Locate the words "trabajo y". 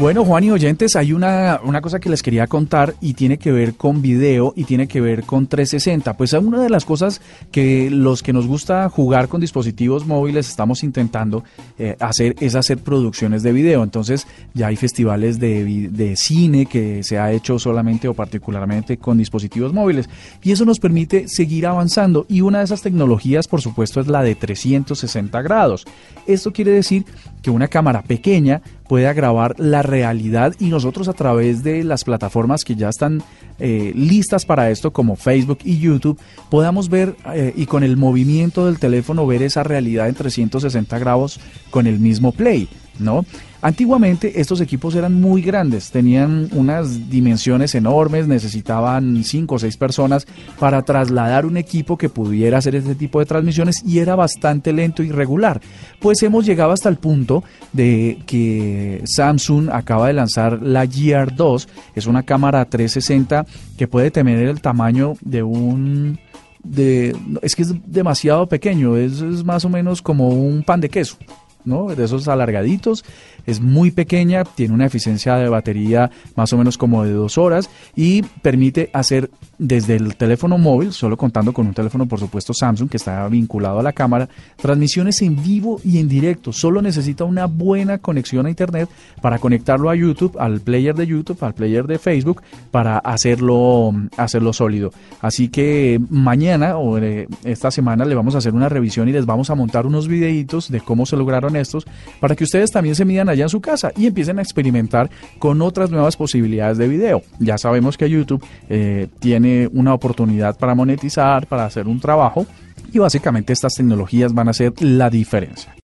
112.00-112.98